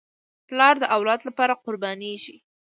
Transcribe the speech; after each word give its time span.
پلار 0.47 0.75
د 0.79 0.83
اولاد 0.95 1.21
لپاره 1.27 1.59
قربانېږي. 1.65 2.35